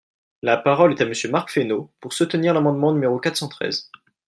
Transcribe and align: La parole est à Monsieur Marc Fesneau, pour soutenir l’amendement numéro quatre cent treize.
La 0.41 0.57
parole 0.57 0.93
est 0.93 1.01
à 1.03 1.05
Monsieur 1.05 1.29
Marc 1.29 1.51
Fesneau, 1.51 1.91
pour 1.99 2.13
soutenir 2.13 2.55
l’amendement 2.55 2.91
numéro 2.91 3.19
quatre 3.19 3.37
cent 3.37 3.49
treize. 3.49 3.91